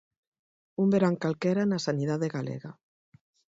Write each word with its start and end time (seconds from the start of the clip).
'Un 0.77 0.87
verán 0.93 1.15
calquera 1.23 1.63
na 1.65 1.79
sanidade 1.87 2.33
galega'. 2.35 2.75